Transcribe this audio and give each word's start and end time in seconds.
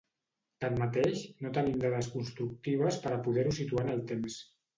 Tanmateix, 0.63 1.21
no 1.47 1.51
tenim 1.57 1.77
dades 1.83 2.09
constructives 2.15 2.99
per 3.05 3.13
a 3.19 3.21
poder-ho 3.29 3.53
situar 3.61 3.87
en 3.87 3.95
el 3.95 4.03
temps. 4.15 4.41